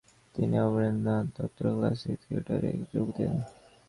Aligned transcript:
তিনি 0.35 0.55
অমরেন্দ্রনাথ 0.59 1.25
দত্তর 1.35 1.65
ক্ল্যাসিক 1.75 2.15
থিয়েটারে 2.23 2.71
যোগ 2.91 3.07
দেন। 3.17 3.35